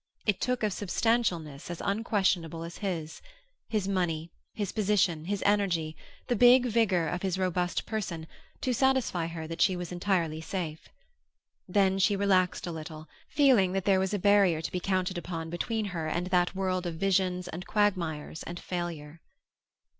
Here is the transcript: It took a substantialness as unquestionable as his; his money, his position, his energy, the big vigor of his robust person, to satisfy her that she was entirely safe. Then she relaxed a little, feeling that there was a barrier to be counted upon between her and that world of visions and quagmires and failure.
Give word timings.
It 0.25 0.41
took 0.41 0.63
a 0.63 0.71
substantialness 0.71 1.69
as 1.69 1.79
unquestionable 1.79 2.63
as 2.63 2.79
his; 2.79 3.21
his 3.69 3.87
money, 3.87 4.31
his 4.55 4.71
position, 4.71 5.25
his 5.25 5.43
energy, 5.45 5.95
the 6.25 6.35
big 6.35 6.65
vigor 6.65 7.07
of 7.07 7.21
his 7.21 7.37
robust 7.37 7.85
person, 7.85 8.25
to 8.61 8.73
satisfy 8.73 9.27
her 9.27 9.45
that 9.45 9.61
she 9.61 9.75
was 9.75 9.91
entirely 9.91 10.41
safe. 10.41 10.89
Then 11.67 11.99
she 11.99 12.15
relaxed 12.15 12.65
a 12.65 12.71
little, 12.71 13.07
feeling 13.29 13.73
that 13.73 13.85
there 13.85 13.99
was 13.99 14.11
a 14.11 14.17
barrier 14.17 14.59
to 14.59 14.71
be 14.71 14.79
counted 14.79 15.19
upon 15.19 15.51
between 15.51 15.85
her 15.93 16.07
and 16.07 16.25
that 16.31 16.55
world 16.55 16.87
of 16.87 16.95
visions 16.95 17.47
and 17.49 17.67
quagmires 17.67 18.41
and 18.41 18.59
failure. 18.59 19.21